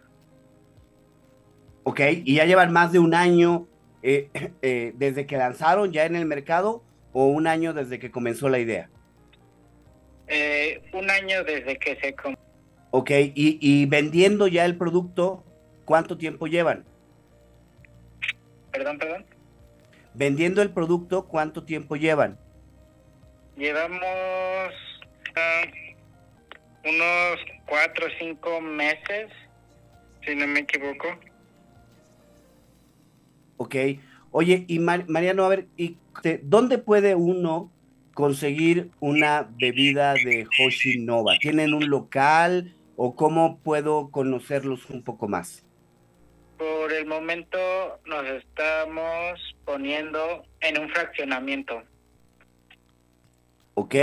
[1.85, 3.67] Ok, y ya llevan más de un año
[4.03, 4.29] eh,
[4.63, 8.59] eh, desde que lanzaron ya en el mercado o un año desde que comenzó la
[8.59, 8.89] idea?
[10.29, 12.43] Eh, un año desde que se comenzó.
[12.91, 15.45] Ok, y, y vendiendo ya el producto,
[15.85, 16.85] ¿cuánto tiempo llevan?
[18.71, 19.25] Perdón, perdón.
[20.15, 22.39] Vendiendo el producto, ¿cuánto tiempo llevan?
[23.57, 24.03] Llevamos
[25.37, 25.63] ah,
[26.85, 29.31] unos cuatro o cinco meses,
[30.25, 31.09] si no me equivoco.
[33.57, 33.77] Ok.
[34.31, 35.99] Oye, y Mariano, a ver, ¿y
[36.43, 37.71] ¿dónde puede uno
[38.15, 41.35] conseguir una bebida de Hoshi Nova?
[41.41, 45.65] ¿Tienen un local o cómo puedo conocerlos un poco más?
[46.57, 47.59] Por el momento
[48.07, 51.83] nos estamos poniendo en un fraccionamiento.
[53.75, 53.95] Ok,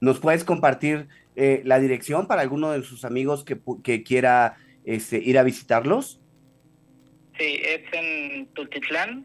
[0.00, 5.18] ¿nos puedes compartir eh, la dirección para alguno de sus amigos que, que quiera este,
[5.18, 6.20] ir a visitarlos?
[7.38, 9.24] Sí, es en Tultitlán,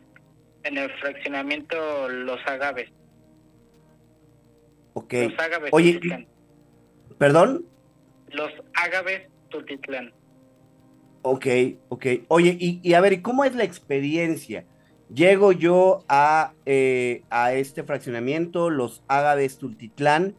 [0.64, 2.92] en el fraccionamiento Los Agaves.
[4.94, 5.14] Ok.
[5.14, 6.00] Los Agaves, Oye,
[7.18, 7.66] ¿perdón?
[8.30, 10.14] Los Agaves, Tultitlán.
[11.24, 11.48] Ok,
[11.90, 12.06] ok.
[12.28, 14.66] Oye, y, y a ver, ¿y cómo es la experiencia?
[15.14, 20.36] Llego yo a, eh, a este fraccionamiento, los Agaves Tultitlán,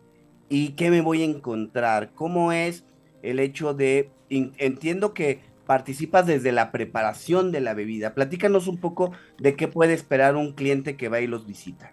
[0.48, 2.12] y ¿qué me voy a encontrar?
[2.14, 2.84] ¿Cómo es
[3.22, 8.14] el hecho de, entiendo que participas desde la preparación de la bebida.
[8.14, 11.92] Platícanos un poco de qué puede esperar un cliente que va y los visita.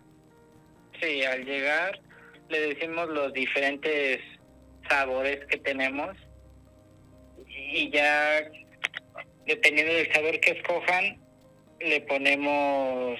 [0.99, 1.99] Sí, al llegar
[2.49, 4.19] le decimos los diferentes
[4.89, 6.15] sabores que tenemos
[7.47, 8.41] y ya
[9.45, 11.19] dependiendo del sabor que escojan
[11.79, 13.19] le ponemos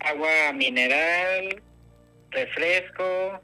[0.00, 1.62] agua mineral,
[2.30, 3.40] refresco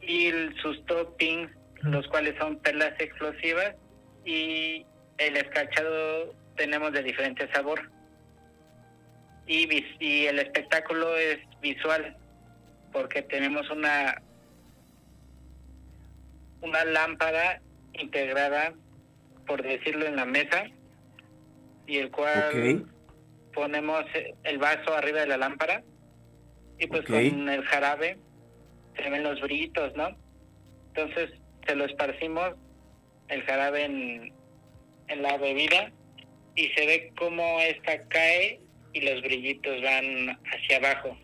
[0.00, 0.30] y
[0.62, 1.50] sus toppings,
[1.82, 3.76] los cuales son perlas explosivas
[4.26, 4.84] y
[5.18, 7.90] el escarchado tenemos de diferente sabor.
[9.46, 9.68] Y,
[10.00, 12.16] y el espectáculo es visual,
[12.92, 14.20] porque tenemos una,
[16.60, 17.62] una lámpara
[17.92, 18.74] integrada,
[19.46, 20.64] por decirlo, en la mesa,
[21.86, 22.84] y el cual
[23.54, 24.04] ponemos
[24.42, 25.84] el vaso arriba de la lámpara,
[26.78, 28.18] y pues con el jarabe
[28.96, 30.08] se ven los brillitos, ¿no?
[30.88, 31.30] Entonces
[31.66, 32.56] se lo esparcimos
[33.28, 34.32] el jarabe en,
[35.08, 35.92] en la bebida
[36.54, 38.60] y se ve cómo esta cae
[38.92, 41.16] y los brillitos van hacia abajo.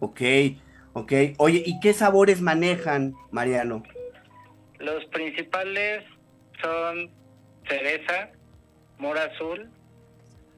[0.00, 0.20] Ok,
[0.92, 1.12] ok.
[1.38, 3.82] Oye, ¿y qué sabores manejan, Mariano?
[4.78, 6.04] Los principales
[6.62, 7.10] son
[7.66, 8.30] cereza,
[8.98, 9.70] mora azul,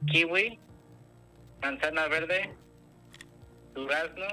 [0.07, 0.59] kiwi,
[1.61, 2.53] manzana verde,
[3.73, 4.27] durazno,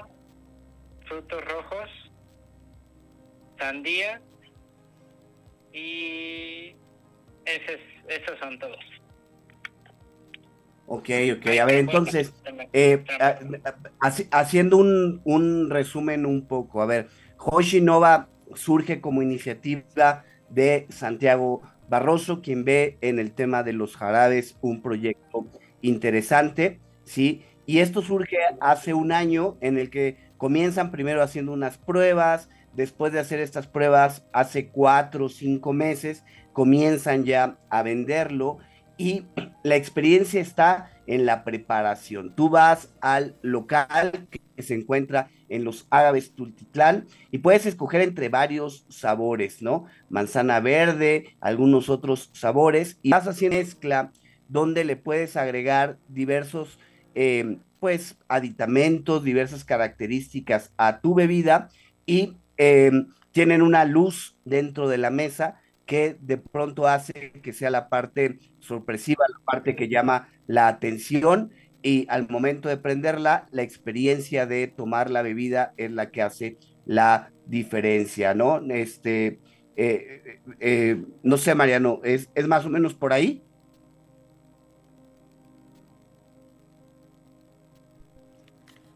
[1.07, 1.89] frutos rojos,
[3.57, 4.21] sandía
[5.73, 6.75] y
[7.45, 8.79] esos son todos.
[10.87, 11.47] Ok, ok.
[11.61, 12.33] A ver, entonces,
[12.73, 13.03] eh,
[14.31, 21.61] haciendo un, un, resumen un poco, a ver, Hoshi Nova surge como iniciativa de Santiago
[21.87, 25.45] Barroso, quien ve en el tema de los jarabes un proyecto
[25.81, 27.43] interesante, ¿sí?
[27.65, 33.11] Y esto surge hace un año en el que comienzan primero haciendo unas pruebas, después
[33.11, 38.59] de hacer estas pruebas hace cuatro o cinco meses, comienzan ya a venderlo
[38.97, 39.25] y
[39.63, 42.33] la experiencia está en la preparación.
[42.35, 48.29] Tú vas al local que se encuentra en los Ágaves Tultitlán y puedes escoger entre
[48.29, 49.83] varios sabores, ¿no?
[50.07, 54.13] Manzana verde, algunos otros sabores y vas haciendo mezcla
[54.47, 56.79] donde le puedes agregar diversos,
[57.13, 61.67] eh, pues, aditamentos, diversas características a tu bebida
[62.05, 67.69] y Em, tienen una luz dentro de la mesa que de pronto hace que sea
[67.69, 73.61] la parte sorpresiva, la parte que llama la atención y al momento de prenderla, la
[73.61, 78.59] experiencia de tomar la bebida es la que hace la diferencia, ¿no?
[78.71, 79.39] Este,
[79.77, 83.41] eh, eh, no sé, Mariano, ¿es, ¿es más o menos por ahí?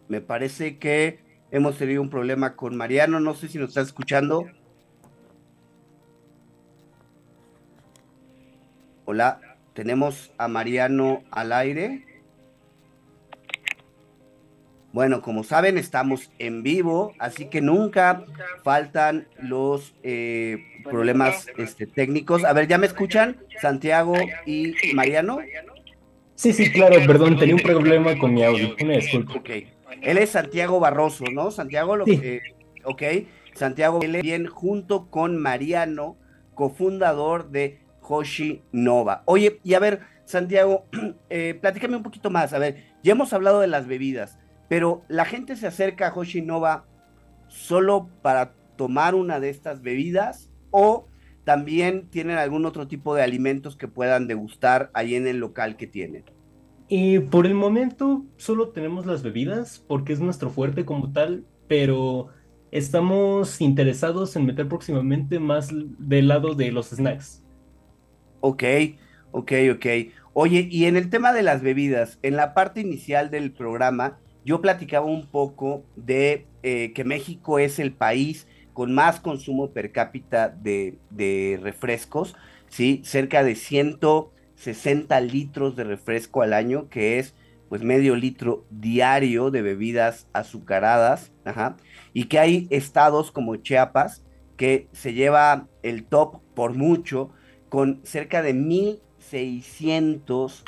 [0.10, 1.19] Me parece que
[1.53, 4.47] Hemos tenido un problema con Mariano, no sé si nos está escuchando.
[9.05, 9.39] Hola,
[9.73, 12.07] tenemos a Mariano al aire.
[14.93, 18.23] Bueno, como saben, estamos en vivo, así que nunca
[18.63, 22.45] faltan los eh, problemas este, técnicos.
[22.45, 23.37] A ver, ¿ya me escuchan?
[23.61, 24.15] Santiago
[24.47, 25.37] y Mariano.
[26.33, 28.75] Sí, sí, claro, perdón, tenía un problema con mi audio.
[28.81, 29.33] Una disculpa.
[30.01, 31.51] Él es Santiago Barroso, ¿no?
[31.51, 32.41] Santiago, lo que,
[32.84, 33.03] ok.
[33.53, 36.17] Santiago bien junto con Mariano,
[36.56, 39.24] cofundador de Hoshi Nova.
[39.26, 40.86] Oye, y a ver, Santiago,
[41.30, 42.53] eh, platícame un poquito más.
[42.53, 44.39] A ver, ya hemos hablado de las bebidas,
[44.70, 46.86] pero la gente se acerca a Hoshi Nova
[47.47, 51.07] solo para tomar una de estas bebidas o
[51.43, 55.88] también tienen algún otro tipo de alimentos que puedan degustar ahí en el local que
[55.88, 56.24] tienen.
[56.88, 62.27] Y por el momento solo tenemos las bebidas porque es nuestro fuerte como tal, pero
[62.71, 67.43] estamos interesados en meter próximamente más del lado de los snacks.
[68.41, 68.63] Ok,
[69.31, 69.86] ok, ok.
[70.34, 74.61] Oye, y en el tema de las bebidas, en la parte inicial del programa, yo
[74.61, 80.49] platicaba un poco de eh, que México es el país con más consumo per cápita
[80.49, 82.36] de, refrescos.
[82.67, 83.01] ¿sí?
[83.05, 83.55] Cerca de
[84.64, 87.36] 160 litros de refresco al año, que es
[87.70, 91.34] pues medio litro diario de bebidas azucaradas,
[92.14, 94.24] y que hay estados como Chiapas
[94.57, 97.32] que se lleva el top por mucho
[97.70, 100.64] con cerca de 1.600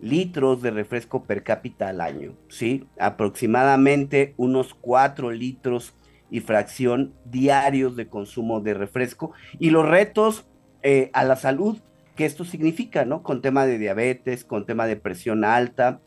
[0.00, 2.86] litros de refresco per cápita al año, ¿sí?
[2.98, 5.94] Aproximadamente unos 4 litros
[6.30, 10.46] y fracción diarios de consumo de refresco y los retos
[10.82, 11.80] eh, a la salud
[12.14, 13.22] que esto significa, ¿no?
[13.22, 16.00] Con tema de diabetes, con tema de presión alta.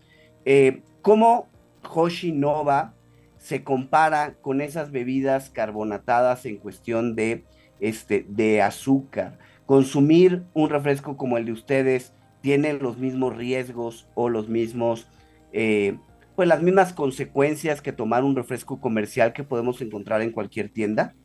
[0.46, 1.48] Eh, ¿Cómo
[1.84, 2.94] Hoshi Nova
[3.38, 7.44] se compara con esas bebidas carbonatadas en cuestión de,
[7.80, 9.38] este, de azúcar?
[9.66, 15.10] Consumir un refresco como el de ustedes tiene los mismos riesgos o los mismos,
[15.52, 15.98] eh,
[16.36, 21.16] pues las mismas consecuencias que tomar un refresco comercial que podemos encontrar en cualquier tienda?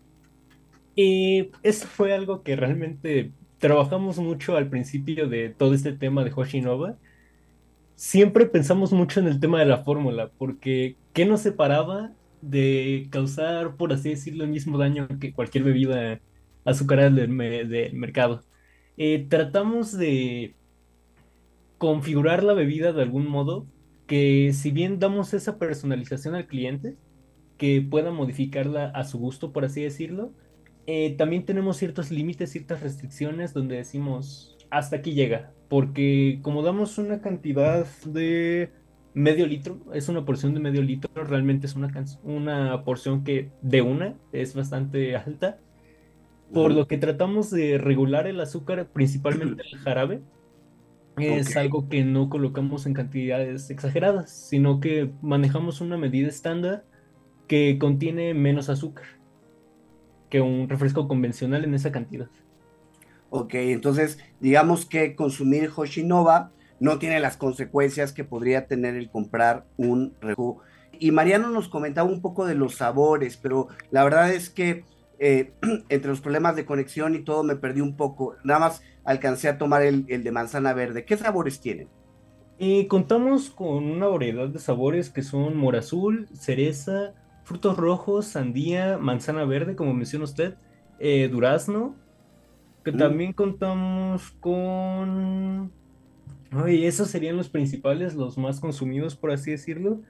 [0.95, 3.33] Y eso fue algo que realmente
[3.63, 6.99] trabajamos mucho al principio de todo este tema de Hoshinova.
[7.95, 12.11] Siempre pensamos mucho en el tema de la fórmula, porque ¿qué nos separaba
[12.41, 16.21] de causar, por así decirlo, el mismo daño que cualquier bebida
[16.65, 18.43] azucarada del, mercado?
[18.97, 20.57] Eh, tratamos de
[21.79, 23.65] configurar la bebida de algún modo
[24.09, 26.97] que si bien damos esa personalización al cliente,
[27.59, 30.33] que pueda modificarla a su gusto, por así decirlo,
[30.87, 36.99] eh, también tenemos ciertos límites, ciertas restricciones donde decimos hasta aquí llega, porque como damos
[36.99, 38.73] una cantidad de
[39.15, 41.93] medio litro, es una porción de medio litro, realmente es una,
[42.25, 45.61] una porción que de una es bastante alta,
[46.53, 50.23] por lo que tratamos de regular el azúcar, principalmente el jarabe,
[51.19, 56.85] es algo que no colocamos en cantidades exageradas, sino que manejamos una medida estándar
[57.47, 59.22] que contiene menos azúcar
[60.33, 62.27] que un refresco convencional en esa cantidad.
[63.29, 69.67] Ok, entonces digamos que consumir Hoshinova no tiene las consecuencias que podría tener el comprar
[69.77, 70.63] un refresco.
[70.99, 74.87] Y Mariano nos comentaba un poco de los sabores, pero la verdad es que
[75.19, 75.53] eh,
[75.91, 78.37] entre los problemas de conexión y todo me perdí un poco.
[78.43, 81.05] Nada más alcancé a tomar el, de manzana verde.
[81.05, 81.89] ¿Qué sabores tienen?
[82.59, 87.13] Eh, contamos con una variedad de sabores que son mora azul, cereza,
[87.45, 90.55] frutos rojos, sandía, manzana verde, como menciona usted,
[90.99, 91.95] eh, durazno,
[92.85, 92.97] que mm.
[92.99, 95.73] también contamos con...
[96.51, 100.03] Ay, esos serían los principales, los más consumidos, por así decirlo.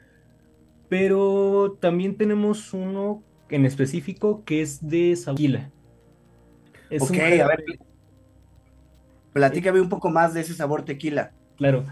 [0.89, 5.71] Pero también tenemos uno en específico que es de Saquila.
[6.91, 7.65] Es ok, a ver,
[9.33, 11.33] platícame un poco más de ese sabor tequila.
[11.57, 11.85] Claro,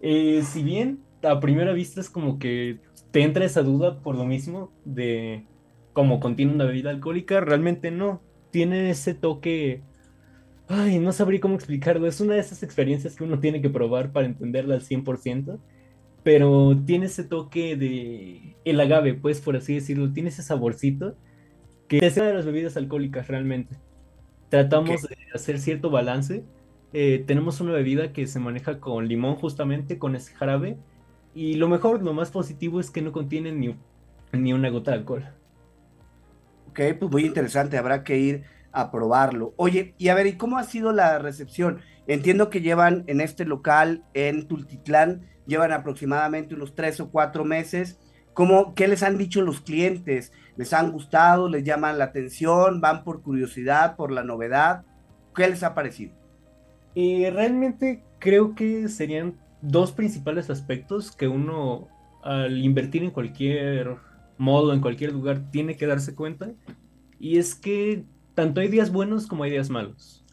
[0.00, 2.78] eh, si bien a primera vista es como que
[3.14, 5.46] te entra esa duda por lo mismo de
[5.92, 8.20] cómo contiene una bebida alcohólica, realmente no.
[8.50, 9.82] Tiene ese toque.
[10.66, 12.08] Ay, no sabría cómo explicarlo.
[12.08, 15.60] Es una de esas experiencias que uno tiene que probar para entenderla al 100%
[16.24, 21.16] pero tiene ese toque de el agave, pues por así decirlo, tiene ese saborcito
[21.86, 23.76] que es una de las bebidas alcohólicas realmente.
[24.48, 26.42] Tratamos de hacer cierto balance.
[26.94, 30.78] Eh, tenemos una bebida que se maneja con limón justamente, con ese jarabe,
[31.34, 33.76] y lo mejor, lo más positivo es que no contiene ni,
[34.32, 35.24] ni una gota de alcohol.
[36.70, 39.54] Ok, pues muy interesante, habrá que ir a probarlo.
[39.56, 41.80] Oye, y a ver, ¿y cómo ha sido la recepción?
[42.06, 47.98] Entiendo que llevan en este local en Tultitlán llevan aproximadamente unos tres o cuatro meses.
[48.32, 50.32] ¿Cómo, ¿Qué les han dicho los clientes?
[50.56, 51.48] ¿Les han gustado?
[51.48, 52.80] ¿Les llaman la atención?
[52.80, 54.84] ¿Van por curiosidad, por la novedad?
[55.34, 56.14] ¿Qué les ha parecido?
[56.94, 61.88] Y realmente creo que serían dos principales aspectos que uno
[62.22, 63.96] al invertir en cualquier
[64.38, 66.52] modo, en cualquier lugar, tiene que darse cuenta.
[67.18, 68.04] Y es que
[68.34, 70.24] tanto hay días buenos como hay días malos.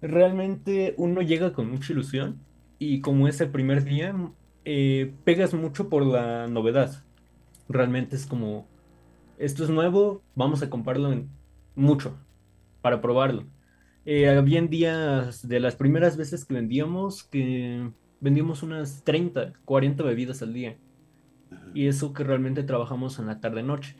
[0.00, 2.38] Realmente uno llega con mucha ilusión
[2.78, 4.14] y como es el primer día,
[4.64, 7.02] eh, pegas mucho por la novedad.
[7.68, 8.66] Realmente es como,
[9.38, 11.12] esto es nuevo, vamos a comprarlo
[11.74, 12.16] mucho
[12.80, 13.44] para probarlo.
[14.04, 17.90] Eh, habían días de las primeras veces que vendíamos que
[18.20, 20.76] vendíamos unas 30, 40 bebidas al día.
[21.74, 23.96] Y eso que realmente trabajamos en la tarde-noche.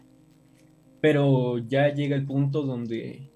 [1.00, 3.30] Pero ya llega el punto donde...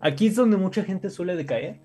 [0.00, 1.80] Aquí es donde mucha gente suele decaer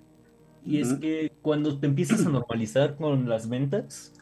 [0.65, 4.13] y es que cuando te empiezas a normalizar con las ventas,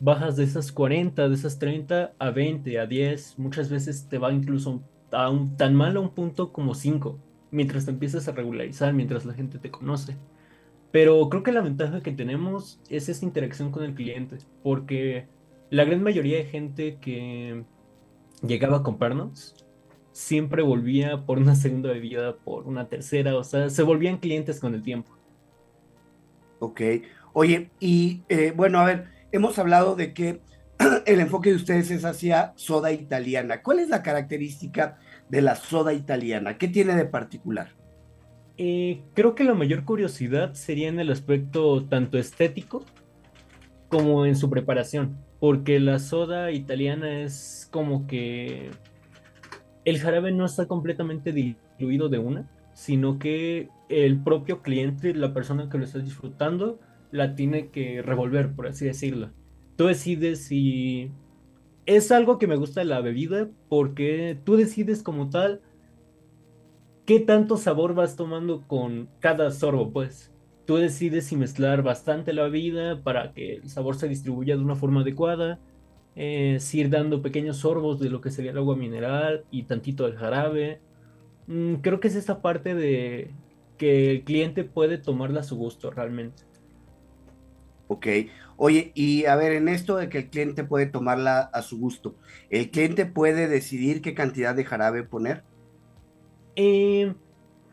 [0.00, 4.32] bajas de esas 40, de esas 30 a 20, a 10, muchas veces te va
[4.32, 4.82] incluso
[5.12, 7.18] a un, tan mal a un punto como 5,
[7.52, 10.16] mientras te empiezas a regularizar, mientras la gente te conoce.
[10.94, 15.26] Pero creo que la ventaja que tenemos es esa interacción con el cliente, porque
[15.68, 17.64] la gran mayoría de gente que
[18.46, 19.56] llegaba a comprarnos
[20.12, 24.72] siempre volvía por una segunda bebida, por una tercera, o sea, se volvían clientes con
[24.72, 25.10] el tiempo.
[26.60, 26.80] Ok.
[27.32, 30.42] Oye, y eh, bueno, a ver, hemos hablado de que
[31.06, 33.62] el enfoque de ustedes es hacia soda italiana.
[33.62, 36.56] ¿Cuál es la característica de la soda italiana?
[36.56, 37.72] ¿Qué tiene de particular?
[38.56, 42.84] Eh, creo que la mayor curiosidad sería en el aspecto tanto estético
[43.88, 48.70] como en su preparación, porque la soda italiana es como que
[49.84, 55.68] el jarabe no está completamente diluido de una, sino que el propio cliente, la persona
[55.68, 56.80] que lo está disfrutando,
[57.10, 59.30] la tiene que revolver, por así decirlo.
[59.76, 61.10] Tú decides si
[61.86, 65.60] es algo que me gusta de la bebida, porque tú decides como tal
[67.06, 70.32] qué tanto sabor vas tomando con cada sorbo, pues.
[70.66, 74.76] Tú decides si mezclar bastante la bebida para que el sabor se distribuya de una
[74.76, 75.60] forma adecuada,
[76.16, 80.04] eh, si ir dando pequeños sorbos de lo que sería el agua mineral y tantito
[80.04, 80.80] del jarabe.
[81.46, 83.30] Mm, creo que es esta parte de
[83.76, 86.44] que el cliente puede tomarla a su gusto realmente.
[87.88, 88.06] Ok.
[88.56, 92.14] Oye, y a ver, en esto de que el cliente puede tomarla a su gusto,
[92.48, 95.42] ¿el cliente puede decidir qué cantidad de jarabe poner?
[96.56, 97.14] Eh,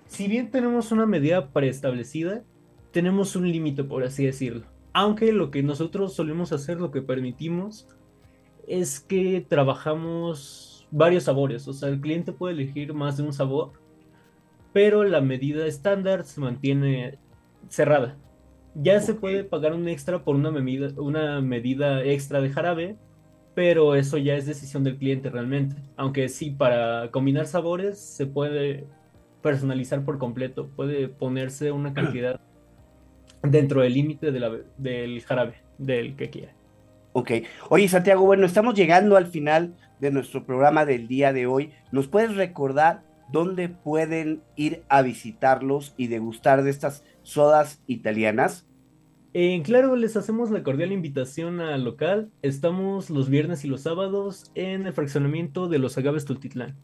[0.08, 2.44] si bien tenemos una medida preestablecida,
[2.92, 4.66] tenemos un límite, por así decirlo.
[4.94, 7.88] Aunque lo que nosotros solemos hacer, lo que permitimos,
[8.68, 11.68] es que trabajamos varios sabores.
[11.68, 13.74] O sea, el cliente puede elegir más de un sabor,
[14.74, 17.18] pero la medida estándar se mantiene
[17.70, 18.18] cerrada.
[18.76, 22.98] Ya se puede pagar un extra por una medida, una medida extra de jarabe,
[23.54, 25.76] pero eso ya es decisión del cliente realmente.
[25.98, 28.86] Aunque sí, para combinar sabores se puede
[29.42, 32.40] personalizar por completo, puede ponerse una cantidad
[33.44, 36.54] dentro del límite de del jarabe, del que quiera.
[37.14, 37.32] Ok.
[37.70, 41.74] Oye, Santiago, bueno, estamos llegando al final de nuestro programa del día de hoy.
[41.92, 48.66] ¿Nos puedes recordar dónde pueden ir a visitarlos y degustar de estas sodas italianas?
[49.34, 52.30] En claro, les hacemos la cordial invitación al local.
[52.42, 56.76] Estamos los viernes y los sábados en el fraccionamiento de los agaves Tultitlán.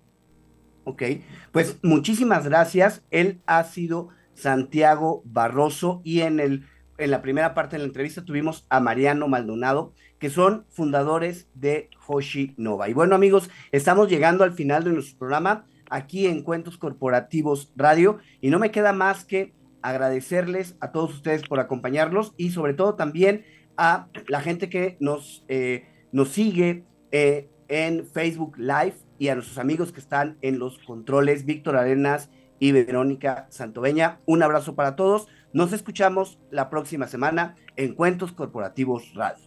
[0.85, 1.03] Ok,
[1.51, 3.03] pues muchísimas gracias.
[3.11, 6.63] Él ha sido Santiago Barroso y en, el,
[6.97, 11.89] en la primera parte de la entrevista tuvimos a Mariano Maldonado, que son fundadores de
[12.07, 12.87] Hoshi Nova.
[12.87, 18.19] Y bueno amigos, estamos llegando al final de nuestro programa aquí en Cuentos Corporativos Radio
[18.39, 19.53] y no me queda más que
[19.89, 23.45] agradecerles a todos ustedes por acompañarlos y sobre todo también
[23.77, 29.57] a la gente que nos, eh, nos sigue eh, en Facebook Live y a nuestros
[29.57, 32.29] amigos que están en los controles, Víctor Arenas
[32.59, 34.19] y Verónica Santoveña.
[34.25, 35.27] Un abrazo para todos.
[35.53, 39.46] Nos escuchamos la próxima semana en Cuentos Corporativos Radio.